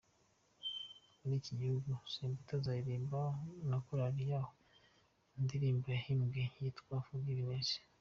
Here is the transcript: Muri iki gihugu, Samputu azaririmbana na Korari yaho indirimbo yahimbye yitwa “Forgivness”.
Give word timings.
Muri 1.19 1.33
iki 1.41 1.51
gihugu, 1.61 1.89
Samputu 2.13 2.51
azaririmbana 2.57 3.37
na 3.69 3.77
Korari 3.85 4.23
yaho 4.31 4.53
indirimbo 5.37 5.85
yahimbye 5.95 6.43
yitwa 6.61 6.95
“Forgivness”. 7.07 7.71